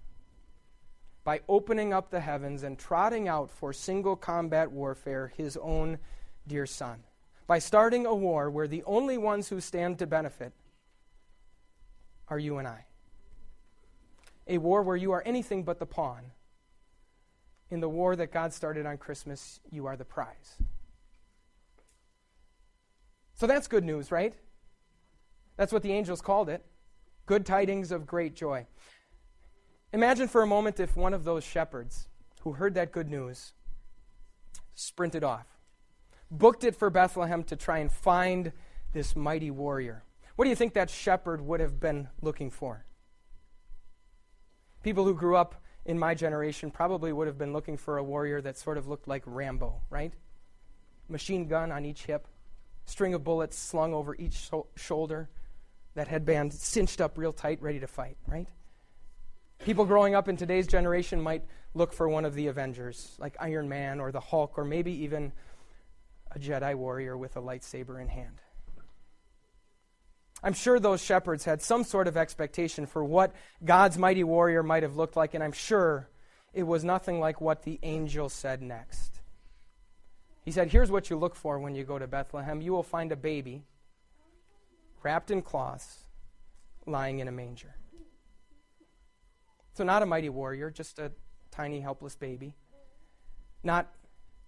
by 1.25 1.41
opening 1.49 1.93
up 1.93 2.11
the 2.11 2.21
heavens 2.21 2.63
and 2.63 2.79
trotting 2.79 3.29
out 3.29 3.51
for 3.51 3.73
single 3.73 4.17
combat 4.17 4.71
warfare 4.71 5.33
his 5.37 5.57
own 5.59 5.99
dear 6.47 6.67
son. 6.67 7.05
By 7.47 7.59
starting 7.59 8.07
a 8.07 8.15
war 8.15 8.51
where 8.51 8.69
the 8.69 8.83
only 8.85 9.19
ones 9.19 9.49
who 9.49 9.61
stand 9.61 9.99
to 9.99 10.07
benefit 10.07 10.53
are 12.29 12.39
you 12.39 12.59
and 12.59 12.67
I. 12.67 12.87
A 14.47 14.59
war 14.59 14.83
where 14.83 14.97
you 14.97 15.13
are 15.13 15.23
anything 15.25 15.63
but 15.63 15.79
the 15.79 15.87
pawn. 15.87 16.33
In 17.71 17.81
the 17.81 17.89
war 17.89 18.17
that 18.17 18.33
God 18.33 18.53
started 18.53 18.85
on 18.87 18.99
Christmas, 18.99 19.61
you 19.71 19.87
are 19.87 19.97
the 19.97 20.05
prize. 20.05 20.59
So 23.35 23.47
that's 23.47 23.67
good 23.67 23.85
news, 23.85 24.13
right? 24.13 24.35
That's 25.57 25.73
what 25.73 25.83
the 25.83 25.93
angels 25.93 26.21
called 26.21 26.49
it. 26.49 26.65
Good 27.27 27.47
tidings 27.47 27.93
of 27.93 28.07
great 28.07 28.35
joy. 28.35 28.67
Imagine 29.93 30.29
for 30.29 30.43
a 30.43 30.47
moment 30.47 30.81
if 30.81 30.97
one 30.97 31.15
of 31.15 31.25
those 31.25 31.45
shepherds 31.45 32.09
who 32.41 32.53
heard 32.53 32.75
that 32.75 32.93
good 32.93 33.09
news 33.09 33.53
sprinted 34.75 35.23
off, 35.23 35.47
booked 36.31 36.65
it 36.65 36.75
for 36.75 36.91
Bethlehem 36.91 37.45
to 37.45 37.57
try 37.57 37.79
and 37.79 37.93
find 37.93 38.53
this 38.93 39.15
mighty 39.15 39.51
warrior. 39.51 40.03
What 40.37 40.45
do 40.45 40.51
you 40.51 40.57
think 40.57 40.75
that 40.75 40.91
shepherd 40.91 41.41
would 41.41 41.61
have 41.61 41.79
been 41.79 42.09
looking 42.21 42.51
for? 42.51 42.85
People 44.83 45.05
who 45.05 45.15
grew 45.15 45.37
up 45.37 45.55
in 45.85 45.99
my 45.99 46.15
generation 46.15 46.71
probably 46.71 47.13
would 47.13 47.27
have 47.27 47.39
been 47.39 47.53
looking 47.53 47.77
for 47.77 47.99
a 47.99 48.05
warrior 48.05 48.41
that 48.41 48.57
sort 48.59 48.79
of 48.79 48.87
looked 48.89 49.09
like 49.09 49.23
Rambo, 49.27 49.81
right? 49.91 50.13
Machine 51.09 51.47
gun 51.47 51.73
on 51.73 51.85
each 51.85 52.05
hip, 52.05 52.27
string 52.85 53.15
of 53.15 53.25
bullets 53.25 53.59
slung 53.59 53.95
over 53.95 54.15
each 54.17 54.51
shoulder, 54.77 55.29
that 55.95 56.09
headband 56.09 56.53
cinched 56.53 57.01
up 57.01 57.19
real 57.19 57.33
tight, 57.33 57.61
ready 57.61 57.81
to 57.81 57.87
fight, 57.87 58.17
right? 58.27 58.49
People 59.65 59.85
growing 59.85 60.15
up 60.15 60.29
in 60.29 60.37
today's 60.37 60.67
generation 60.67 61.21
might 61.21 61.45
look 61.75 61.93
for 61.93 62.09
one 62.09 62.25
of 62.25 62.35
the 62.35 62.49
Avengers, 62.49 63.15
like 63.19 63.37
Iron 63.41 63.69
Man 63.69 64.01
or 64.01 64.11
the 64.11 64.21
Hulk, 64.21 64.59
or 64.59 64.65
maybe 64.65 64.93
even 65.05 65.33
a 66.35 66.39
Jedi 66.39 66.75
warrior 66.75 67.17
with 67.17 67.37
a 67.37 67.41
lightsaber 67.41 68.01
in 68.01 68.09
hand. 68.09 68.41
I'm 70.43 70.55
sure 70.55 70.81
those 70.81 71.03
shepherds 71.03 71.45
had 71.45 71.63
some 71.63 71.85
sort 71.85 72.09
of 72.09 72.17
expectation 72.17 72.87
for 72.87 73.05
what 73.05 73.35
God's 73.65 73.97
mighty 73.97 74.25
warrior 74.25 74.63
might 74.63 74.83
have 74.83 74.97
looked 74.97 75.17
like, 75.17 75.35
and 75.35 75.43
I'm 75.43 75.53
sure 75.53 76.09
it 76.53 76.65
was 76.65 76.83
nothing 76.83 77.21
like 77.21 77.41
what 77.41 77.63
the 77.63 77.79
angel 77.83 78.29
said 78.29 78.61
next. 78.61 79.21
He 80.45 80.51
said, 80.51 80.69
Here's 80.69 80.91
what 80.91 81.11
you 81.11 81.17
look 81.17 81.37
for 81.37 81.59
when 81.59 81.75
you 81.75 81.85
go 81.85 81.99
to 81.99 82.07
Bethlehem 82.07 82.61
you 82.61 82.73
will 82.73 82.83
find 82.83 83.13
a 83.13 83.17
baby 83.17 83.65
wrapped 85.03 85.31
in 85.31 85.43
cloths 85.43 85.99
lying 86.87 87.21
in 87.21 87.29
a 87.29 87.33
manger. 87.33 87.77
So, 89.75 89.85
not 89.85 90.03
a 90.03 90.07
mighty 90.07 90.29
warrior, 90.29 90.71
just 90.71 90.99
a 90.99 91.13
tiny, 91.51 91.81
helpless 91.81 92.17
baby. 92.17 92.55
Not 93.63 93.93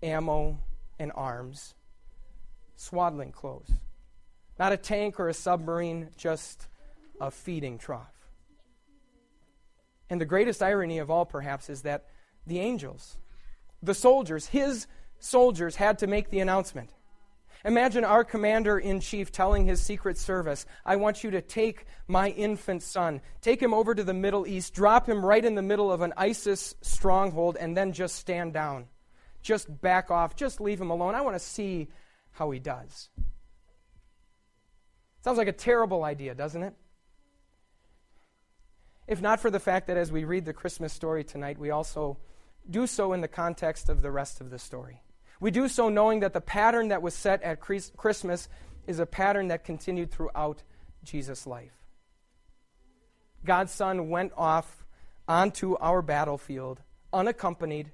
ammo 0.03 0.59
and 0.99 1.13
arms, 1.15 1.75
swaddling 2.77 3.33
clothes. 3.33 3.71
Not 4.59 4.73
a 4.73 4.77
tank 4.77 5.19
or 5.19 5.29
a 5.29 5.35
submarine, 5.35 6.11
just 6.17 6.69
a 7.21 7.31
feeding 7.31 7.79
trough. 7.79 8.15
And 10.11 10.21
the 10.21 10.27
greatest 10.27 10.63
irony 10.63 10.99
of 10.99 11.11
all, 11.11 11.25
perhaps, 11.25 11.69
is 11.69 11.83
that 11.83 12.07
the 12.47 12.61
angels, 12.61 13.17
the 13.83 13.95
soldiers, 13.95 14.47
his 14.47 14.87
soldiers, 15.19 15.77
had 15.77 15.99
to 16.01 16.07
make 16.07 16.31
the 16.31 16.41
announcement. 16.41 16.91
Imagine 17.65 18.05
our 18.05 18.25
commander 18.25 18.79
in 18.79 19.01
chief 19.01 19.33
telling 19.33 19.65
his 19.65 19.81
secret 19.81 20.19
service, 20.19 20.67
I 20.85 20.97
want 20.97 21.25
you 21.25 21.31
to 21.31 21.41
take 21.41 21.87
my 22.07 22.29
infant 22.29 22.83
son, 22.83 23.23
take 23.41 23.63
him 23.63 23.73
over 23.73 23.95
to 23.95 24.05
the 24.05 24.13
Middle 24.13 24.47
East, 24.47 24.75
drop 24.75 25.09
him 25.09 25.25
right 25.25 25.43
in 25.43 25.55
the 25.55 25.63
middle 25.63 25.91
of 25.91 26.03
an 26.03 26.13
ISIS 26.17 26.75
stronghold, 26.83 27.57
and 27.59 27.75
then 27.75 27.93
just 27.93 28.17
stand 28.17 28.53
down. 28.53 28.89
Just 29.41 29.81
back 29.81 30.11
off. 30.11 30.37
Just 30.37 30.61
leave 30.61 30.81
him 30.81 30.91
alone. 30.91 31.15
I 31.15 31.23
want 31.23 31.37
to 31.37 31.41
see 31.41 31.89
how 32.33 32.51
he 32.51 32.59
does. 32.59 33.09
Sounds 35.25 35.39
like 35.39 35.49
a 35.49 35.53
terrible 35.53 36.05
idea, 36.05 36.35
doesn't 36.35 36.63
it? 36.63 36.75
If 39.09 39.23
not 39.23 39.41
for 39.41 39.51
the 39.51 39.59
fact 39.59 39.87
that 39.87 39.97
as 39.97 40.13
we 40.13 40.25
read 40.25 40.45
the 40.45 40.53
Christmas 40.53 40.93
story 40.93 41.25
tonight, 41.25 41.59
we 41.59 41.71
also 41.71 42.19
do 42.69 42.87
so 42.87 43.15
in 43.15 43.23
the 43.23 43.29
context 43.29 43.89
of 43.89 44.03
the 44.03 44.11
rest 44.11 44.43
of 44.43 44.51
the 44.51 44.59
story. 44.59 45.01
We 45.41 45.51
do 45.51 45.67
so 45.67 45.89
knowing 45.89 46.21
that 46.21 46.35
the 46.35 46.43
pattern 46.43 46.89
that 46.89 47.01
was 47.01 47.15
set 47.15 47.43
at 47.43 47.59
Christmas 47.59 48.51
is 48.87 48.99
a 48.99 49.07
pattern 49.07 49.49
that 49.49 49.65
continued 49.65 50.11
throughout 50.11 50.63
Jesus' 51.05 51.47
life. 51.47 51.73
God's 53.47 53.73
Son 53.73 54.11
went 54.11 54.33
off 54.37 54.85
onto 55.27 55.75
our 55.79 56.03
battlefield 56.03 56.83
unaccompanied, 57.15 57.93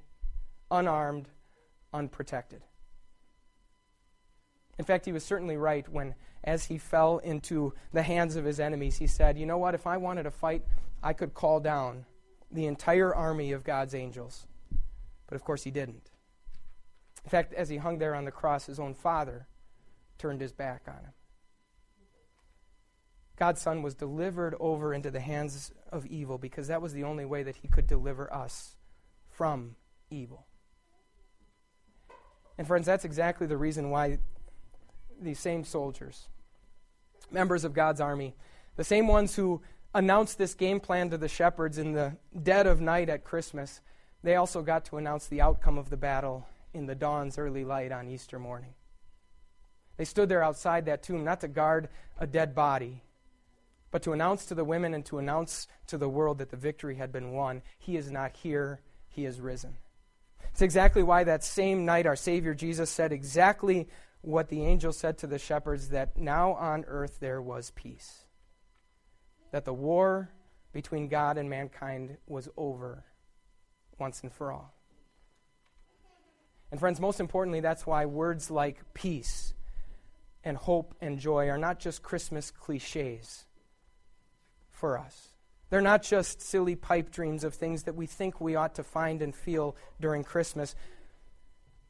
unarmed, 0.68 1.28
unprotected. 1.92 2.62
In 4.78 4.84
fact, 4.84 5.04
he 5.04 5.12
was 5.12 5.24
certainly 5.24 5.56
right 5.56 5.88
when, 5.88 6.14
as 6.42 6.64
he 6.64 6.78
fell 6.78 7.18
into 7.18 7.74
the 7.92 8.02
hands 8.02 8.36
of 8.36 8.44
his 8.44 8.60
enemies, 8.60 8.96
he 8.96 9.06
said, 9.06 9.38
You 9.38 9.46
know 9.46 9.58
what? 9.58 9.74
If 9.74 9.86
I 9.86 9.96
wanted 9.96 10.22
to 10.24 10.30
fight, 10.30 10.64
I 11.02 11.12
could 11.12 11.34
call 11.34 11.60
down 11.60 12.06
the 12.50 12.66
entire 12.66 13.14
army 13.14 13.52
of 13.52 13.64
God's 13.64 13.94
angels. 13.94 14.46
But 15.26 15.36
of 15.36 15.44
course, 15.44 15.64
he 15.64 15.70
didn't. 15.70 16.10
In 17.24 17.30
fact, 17.30 17.52
as 17.54 17.68
he 17.68 17.76
hung 17.76 17.98
there 17.98 18.14
on 18.14 18.24
the 18.24 18.30
cross, 18.30 18.66
his 18.66 18.80
own 18.80 18.94
father 18.94 19.46
turned 20.18 20.40
his 20.40 20.52
back 20.52 20.82
on 20.88 20.94
him. 20.94 21.12
God's 23.36 23.62
Son 23.62 23.82
was 23.82 23.94
delivered 23.94 24.54
over 24.60 24.92
into 24.92 25.10
the 25.10 25.20
hands 25.20 25.72
of 25.90 26.04
evil 26.06 26.36
because 26.36 26.68
that 26.68 26.82
was 26.82 26.92
the 26.92 27.04
only 27.04 27.24
way 27.24 27.42
that 27.42 27.56
he 27.56 27.68
could 27.68 27.86
deliver 27.86 28.32
us 28.32 28.76
from 29.30 29.76
evil. 30.10 30.46
And, 32.58 32.66
friends, 32.66 32.84
that's 32.84 33.06
exactly 33.06 33.46
the 33.46 33.56
reason 33.56 33.88
why 33.88 34.18
these 35.20 35.38
same 35.38 35.64
soldiers, 35.64 36.28
members 37.30 37.64
of 37.64 37.74
God's 37.74 38.00
army, 38.00 38.34
the 38.76 38.84
same 38.84 39.08
ones 39.08 39.36
who 39.36 39.60
announced 39.94 40.38
this 40.38 40.54
game 40.54 40.80
plan 40.80 41.10
to 41.10 41.18
the 41.18 41.28
shepherds 41.28 41.78
in 41.78 41.92
the 41.92 42.16
dead 42.42 42.66
of 42.66 42.80
night 42.80 43.08
at 43.08 43.24
Christmas, 43.24 43.80
they 44.22 44.36
also 44.36 44.62
got 44.62 44.84
to 44.86 44.96
announce 44.96 45.26
the 45.26 45.40
outcome 45.40 45.78
of 45.78 45.90
the 45.90 45.96
battle 45.96 46.46
in 46.72 46.86
the 46.86 46.94
dawn's 46.94 47.38
early 47.38 47.64
light 47.64 47.92
on 47.92 48.08
Easter 48.08 48.38
morning. 48.38 48.74
They 49.96 50.04
stood 50.04 50.28
there 50.28 50.42
outside 50.42 50.86
that 50.86 51.02
tomb 51.02 51.24
not 51.24 51.40
to 51.40 51.48
guard 51.48 51.88
a 52.18 52.26
dead 52.26 52.54
body, 52.54 53.02
but 53.90 54.02
to 54.02 54.12
announce 54.12 54.46
to 54.46 54.54
the 54.54 54.64
women 54.64 54.94
and 54.94 55.04
to 55.06 55.18
announce 55.18 55.66
to 55.88 55.98
the 55.98 56.08
world 56.08 56.38
that 56.38 56.50
the 56.50 56.56
victory 56.56 56.96
had 56.96 57.12
been 57.12 57.32
won. 57.32 57.62
He 57.78 57.96
is 57.96 58.10
not 58.10 58.36
here, 58.36 58.80
he 59.08 59.24
is 59.24 59.40
risen. 59.40 59.76
It's 60.52 60.62
exactly 60.62 61.02
why 61.02 61.24
that 61.24 61.44
same 61.44 61.84
night 61.84 62.06
our 62.06 62.16
Savior 62.16 62.54
Jesus 62.54 62.90
said 62.90 63.12
exactly 63.12 63.88
what 64.22 64.48
the 64.48 64.64
angel 64.64 64.92
said 64.92 65.18
to 65.18 65.26
the 65.26 65.38
shepherds 65.38 65.88
that 65.88 66.16
now 66.16 66.52
on 66.54 66.84
earth 66.86 67.18
there 67.20 67.40
was 67.40 67.70
peace. 67.72 68.26
That 69.52 69.64
the 69.64 69.74
war 69.74 70.30
between 70.72 71.08
God 71.08 71.38
and 71.38 71.50
mankind 71.50 72.16
was 72.26 72.48
over 72.56 73.04
once 73.98 74.22
and 74.22 74.32
for 74.32 74.52
all. 74.52 74.74
And, 76.70 76.78
friends, 76.78 77.00
most 77.00 77.18
importantly, 77.18 77.60
that's 77.60 77.86
why 77.86 78.06
words 78.06 78.50
like 78.50 78.94
peace 78.94 79.54
and 80.44 80.56
hope 80.56 80.94
and 81.00 81.18
joy 81.18 81.48
are 81.48 81.58
not 81.58 81.80
just 81.80 82.02
Christmas 82.02 82.52
cliches, 82.52 83.44
for 84.80 84.98
us. 84.98 85.34
They're 85.68 85.82
not 85.82 86.02
just 86.02 86.40
silly 86.40 86.74
pipe 86.74 87.12
dreams 87.12 87.44
of 87.44 87.54
things 87.54 87.84
that 87.84 87.94
we 87.94 88.06
think 88.06 88.40
we 88.40 88.56
ought 88.56 88.74
to 88.76 88.82
find 88.82 89.22
and 89.22 89.34
feel 89.34 89.76
during 90.00 90.24
Christmas. 90.24 90.74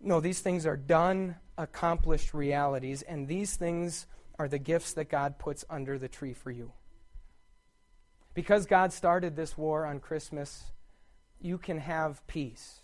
No, 0.01 0.21
these 0.21 0.41
things 0.41 0.65
are 0.65 0.77
done, 0.77 1.37
accomplished 1.59 2.33
realities, 2.33 3.03
and 3.03 3.29
these 3.29 3.57
things 3.57 4.07
are 4.39 4.49
the 4.49 4.59
gifts 4.59 4.95
that 4.95 5.11
God 5.11 5.39
puts 5.39 5.65
under 5.69 5.99
the 5.99 6.09
tree 6.09 6.33
for 6.33 6.51
you. 6.51 6.73
Because 8.33 8.65
God 8.65 8.93
started 8.93 9.37
this 9.37 9.59
war 9.59 9.85
on 9.85 10.01
Christmas, 10.01 10.73
you 11.41 11.59
can 11.59 11.79
have 11.79 12.27
peace, 12.27 12.81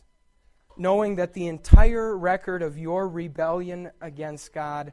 knowing 0.77 1.17
that 1.17 1.33
the 1.33 1.47
entire 1.47 2.17
record 2.17 2.63
of 2.63 2.77
your 2.77 3.09
rebellion 3.09 3.91
against 4.01 4.53
God 4.53 4.93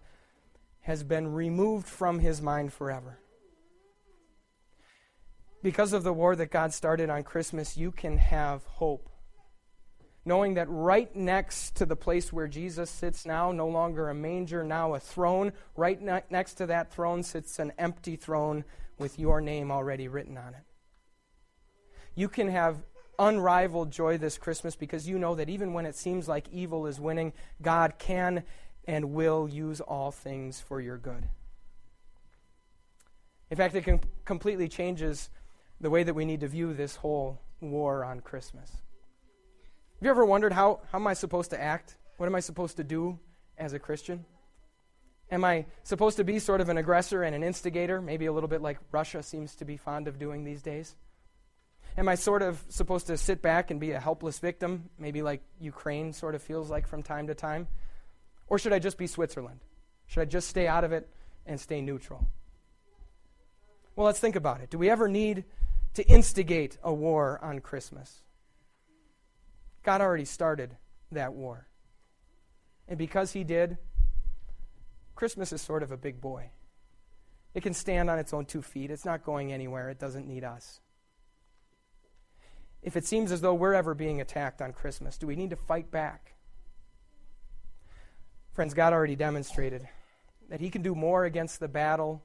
has 0.82 1.03
been 1.03 1.34
removed 1.34 1.88
from 1.88 2.20
his 2.20 2.42
mind 2.42 2.72
forever. 2.72 3.20
Because 5.62 5.94
of 5.94 6.03
the 6.03 6.13
war 6.13 6.36
that 6.36 6.51
God 6.51 6.74
started 6.74 7.10
on 7.10 7.24
Christmas, 7.24 7.77
you 7.77 7.92
can 7.92 8.18
have 8.18 8.65
hope. 8.65 9.10
Knowing 10.25 10.53
that 10.53 10.70
right 10.70 11.13
next 11.15 11.75
to 11.75 11.86
the 11.86 11.96
place 11.96 12.32
where 12.32 12.48
Jesus 12.48 12.89
sits 12.89 13.25
now, 13.25 13.51
no 13.51 13.68
longer 13.68 14.10
a 14.10 14.15
manger, 14.15 14.63
now 14.63 14.94
a 14.94 15.00
throne, 15.00 15.51
right 15.75 16.01
ne- 16.01 16.24
next 16.30 16.53
to 16.56 16.65
that 16.68 16.94
throne 16.94 17.24
sits 17.24 17.60
an 17.60 17.74
empty 17.77 18.15
throne 18.15 18.63
with 18.98 19.20
your 19.20 19.42
name 19.42 19.70
already 19.70 20.08
written 20.08 20.38
on 20.38 20.53
it. 20.53 20.63
You 22.15 22.30
can 22.30 22.48
have 22.50 22.77
unrivaled 23.20 23.92
joy 23.92 24.18
this 24.18 24.38
Christmas 24.38 24.75
because 24.75 25.08
you 25.08 25.20
know 25.20 25.36
that 25.36 25.50
even 25.50 25.74
when 25.74 25.86
it 25.86 25.96
seems 25.96 26.27
like 26.27 26.48
evil 26.51 26.88
is 26.88 27.00
winning, 27.00 27.34
God 27.62 27.96
can 28.00 28.44
and 28.86 29.13
will 29.13 29.48
use 29.50 29.82
all 29.82 30.12
things 30.12 30.60
for 30.60 30.80
your 30.80 30.98
good. 30.98 31.27
In 33.50 33.58
fact, 33.58 33.75
it 33.75 33.84
com- 33.84 34.00
completely 34.25 34.68
changes 34.68 35.30
the 35.80 35.89
way 35.89 36.03
that 36.03 36.13
we 36.13 36.25
need 36.25 36.39
to 36.42 36.48
view 36.48 36.74
this 36.74 36.96
whole 36.96 37.39
war 37.62 38.03
on 38.03 38.20
Christmas. 38.20 38.72
Have 40.04 40.08
you 40.08 40.12
ever 40.12 40.26
wondered 40.26 40.52
how, 40.52 40.82
how 40.92 40.98
am 40.98 41.08
I 41.08 41.14
supposed 41.14 41.52
to 41.52 41.62
act? 41.62 41.96
What 42.18 42.26
am 42.26 42.36
I 42.36 42.42
supposed 42.42 42.76
to 42.76 42.84
do 42.84 43.18
as 43.58 43.72
a 43.72 43.80
Christian? 43.80 44.26
Am 45.32 45.46
I 45.46 45.66
supposed 45.84 46.18
to 46.18 46.26
be 46.26 46.40
sort 46.40 46.60
of 46.60 46.68
an 46.68 46.78
aggressor 46.78 47.24
and 47.24 47.34
an 47.34 47.42
instigator, 47.42 48.02
maybe 48.02 48.26
a 48.26 48.34
little 48.34 48.50
bit 48.50 48.62
like 48.62 48.80
Russia 48.92 49.24
seems 49.24 49.56
to 49.56 49.64
be 49.64 49.78
fond 49.78 50.10
of 50.10 50.20
doing 50.20 50.44
these 50.44 50.62
days? 50.62 50.98
Am 51.98 52.10
I 52.10 52.16
sort 52.16 52.42
of 52.42 52.62
supposed 52.68 53.08
to 53.08 53.16
sit 53.16 53.42
back 53.42 53.72
and 53.72 53.80
be 53.80 53.92
a 53.92 54.00
helpless 54.02 54.40
victim, 54.40 54.90
maybe 55.00 55.22
like 55.22 55.42
Ukraine 55.62 56.12
sort 56.12 56.36
of 56.36 56.42
feels 56.42 56.70
like 56.70 56.86
from 56.86 57.02
time 57.02 57.28
to 57.28 57.34
time? 57.34 57.70
Or 58.48 58.60
should 58.60 58.74
I 58.74 58.80
just 58.80 58.98
be 58.98 59.08
Switzerland? 59.08 59.62
Should 60.08 60.20
I 60.20 60.26
just 60.26 60.50
stay 60.50 60.68
out 60.68 60.84
of 60.84 60.92
it 60.92 61.08
and 61.46 61.58
stay 61.58 61.80
neutral? 61.80 62.28
Well, 63.96 64.06
let's 64.06 64.20
think 64.20 64.36
about 64.36 64.60
it. 64.60 64.70
Do 64.70 64.78
we 64.78 64.90
ever 64.90 65.08
need 65.08 65.46
to 65.94 66.06
instigate 66.10 66.78
a 66.84 66.94
war 66.94 67.40
on 67.42 67.62
Christmas? 67.62 68.20
God 69.84 70.02
already 70.02 70.25
started 70.25 70.75
that 71.12 71.34
war. 71.34 71.68
And 72.88 72.98
because 72.98 73.34
He 73.34 73.44
did, 73.44 73.78
Christmas 75.16 75.54
is 75.54 75.62
sort 75.62 75.84
of 75.84 75.92
a 75.92 75.98
big 75.98 76.20
boy. 76.20 76.50
It 77.54 77.62
can 77.62 77.74
stand 77.74 78.10
on 78.10 78.18
its 78.18 78.34
own 78.34 78.46
two 78.46 78.62
feet. 78.62 78.90
It's 78.90 79.06
not 79.06 79.24
going 79.24 79.54
anywhere. 79.54 79.90
It 79.90 80.00
doesn't 80.00 80.28
need 80.28 80.44
us. 80.44 80.80
If 82.82 82.98
it 82.98 83.06
seems 83.06 83.32
as 83.32 83.42
though 83.42 83.54
we're 83.54 83.74
ever 83.74 83.94
being 83.94 84.20
attacked 84.20 84.62
on 84.62 84.74
Christmas, 84.74 85.18
do 85.18 85.28
we 85.28 85.36
need 85.36 85.52
to 85.52 85.56
fight 85.56 85.92
back? 85.92 86.34
Friends, 88.54 88.74
God 88.74 88.92
already 88.92 89.16
demonstrated 89.16 89.88
that 90.50 90.60
He 90.60 90.69
can 90.69 90.82
do 90.82 90.93
more 90.93 91.26
against 91.26 91.60
the 91.60 91.67
battle, 91.67 92.24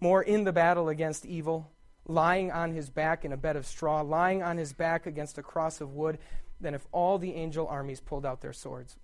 more 0.00 0.22
in 0.22 0.44
the 0.44 0.52
battle 0.52 0.88
against 0.88 1.24
evil, 1.24 1.70
lying 2.06 2.52
on 2.52 2.72
His 2.72 2.90
back 2.90 3.24
in 3.24 3.32
a 3.32 3.36
bed 3.36 3.56
of 3.56 3.66
straw, 3.66 4.02
lying 4.02 4.42
on 4.42 4.58
His 4.58 4.72
back 4.72 5.06
against 5.06 5.38
a 5.38 5.42
cross 5.42 5.80
of 5.80 5.94
wood, 5.94 6.18
than 6.60 6.74
if 6.74 6.86
all 6.92 7.18
the 7.18 7.34
angel 7.34 7.66
armies 7.66 8.00
pulled 8.00 8.24
out 8.24 8.40
their 8.40 8.52
swords. 8.52 8.96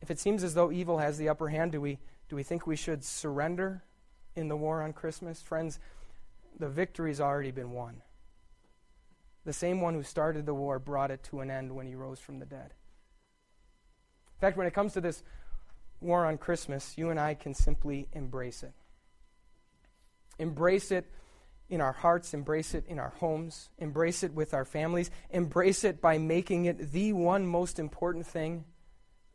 If 0.00 0.10
it 0.10 0.18
seems 0.18 0.44
as 0.44 0.54
though 0.54 0.70
evil 0.70 0.98
has 0.98 1.18
the 1.18 1.28
upper 1.28 1.48
hand, 1.48 1.72
do 1.72 1.80
we, 1.80 1.98
do 2.28 2.36
we 2.36 2.42
think 2.42 2.66
we 2.66 2.76
should 2.76 3.02
surrender 3.02 3.82
in 4.34 4.48
the 4.48 4.56
war 4.56 4.82
on 4.82 4.92
Christmas? 4.92 5.40
Friends, 5.40 5.78
the 6.58 6.68
victory's 6.68 7.20
already 7.20 7.50
been 7.50 7.72
won. 7.72 8.02
The 9.44 9.52
same 9.52 9.80
one 9.80 9.94
who 9.94 10.02
started 10.02 10.44
the 10.44 10.54
war 10.54 10.78
brought 10.78 11.10
it 11.10 11.22
to 11.24 11.40
an 11.40 11.50
end 11.50 11.74
when 11.74 11.86
he 11.86 11.94
rose 11.94 12.18
from 12.18 12.38
the 12.38 12.46
dead. 12.46 12.74
In 14.34 14.40
fact, 14.40 14.56
when 14.56 14.66
it 14.66 14.74
comes 14.74 14.92
to 14.94 15.00
this 15.00 15.22
war 16.00 16.26
on 16.26 16.36
Christmas, 16.36 16.98
you 16.98 17.10
and 17.10 17.18
I 17.18 17.34
can 17.34 17.54
simply 17.54 18.08
embrace 18.12 18.62
it. 18.62 18.72
Embrace 20.38 20.90
it 20.90 21.06
in 21.68 21.80
our 21.80 21.92
hearts, 21.92 22.32
embrace 22.32 22.74
it 22.74 22.84
in 22.86 22.98
our 22.98 23.12
homes, 23.18 23.70
embrace 23.78 24.22
it 24.22 24.32
with 24.32 24.54
our 24.54 24.64
families, 24.64 25.10
embrace 25.30 25.84
it 25.84 26.00
by 26.00 26.18
making 26.18 26.66
it 26.66 26.92
the 26.92 27.12
one 27.12 27.46
most 27.46 27.78
important 27.78 28.26
thing 28.26 28.64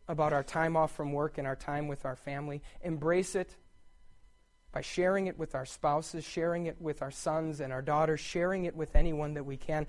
about 0.07 0.33
our 0.33 0.43
time 0.43 0.75
off 0.75 0.91
from 0.95 1.13
work 1.13 1.37
and 1.37 1.47
our 1.47 1.55
time 1.55 1.87
with 1.87 2.05
our 2.05 2.15
family. 2.15 2.61
Embrace 2.81 3.35
it 3.35 3.55
by 4.71 4.81
sharing 4.81 5.27
it 5.27 5.37
with 5.37 5.55
our 5.55 5.65
spouses, 5.65 6.23
sharing 6.23 6.65
it 6.65 6.81
with 6.81 7.01
our 7.01 7.11
sons 7.11 7.59
and 7.59 7.73
our 7.73 7.81
daughters, 7.81 8.19
sharing 8.19 8.65
it 8.65 8.75
with 8.75 8.95
anyone 8.95 9.33
that 9.33 9.45
we 9.45 9.57
can. 9.57 9.85